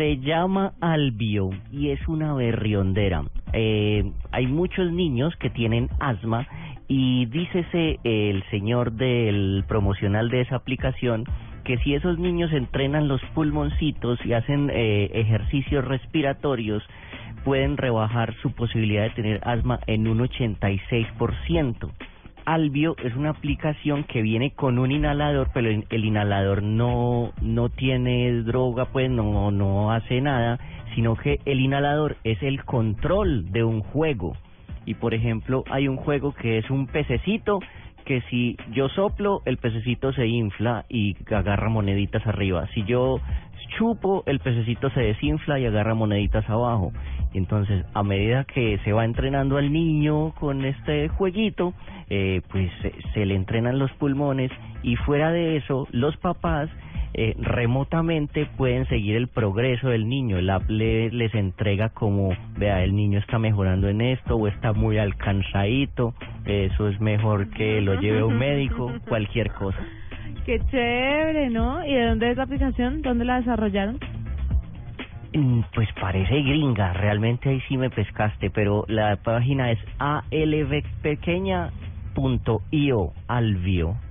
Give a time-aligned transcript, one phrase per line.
[0.00, 3.22] Se llama Albio y es una berriondera.
[3.52, 6.48] Eh, hay muchos niños que tienen asma
[6.88, 11.24] y dícese el señor del promocional de esa aplicación
[11.64, 16.82] que si esos niños entrenan los pulmoncitos y hacen eh, ejercicios respiratorios,
[17.44, 21.90] pueden rebajar su posibilidad de tener asma en un 86%.
[22.50, 28.32] Albio es una aplicación que viene con un inhalador, pero el inhalador no, no tiene
[28.42, 30.58] droga, pues no, no hace nada,
[30.96, 34.32] sino que el inhalador es el control de un juego.
[34.84, 37.60] Y por ejemplo, hay un juego que es un pececito
[38.04, 42.66] que si yo soplo, el pececito se infla y agarra moneditas arriba.
[42.74, 43.20] Si yo
[43.78, 46.90] chupo, el pececito se desinfla y agarra moneditas abajo.
[47.32, 51.72] Entonces, a medida que se va entrenando al niño con este jueguito,
[52.08, 52.70] eh, pues
[53.14, 54.50] se, le entrenan los pulmones
[54.82, 56.68] y fuera de eso, los papás
[57.14, 60.38] eh, remotamente pueden seguir el progreso del niño.
[60.38, 64.98] El app les entrega como, vea, el niño está mejorando en esto o está muy
[64.98, 66.14] alcanzadito,
[66.46, 69.78] eso es mejor que lo lleve un médico, cualquier cosa.
[70.46, 71.84] Qué chévere, ¿no?
[71.86, 73.02] ¿Y de dónde es la aplicación?
[73.02, 74.00] ¿Dónde la desarrollaron?
[75.32, 81.70] Mm, pues parece gringa, realmente ahí sí me pescaste, pero la página es alvpequeña.io,
[83.28, 84.09] alvio.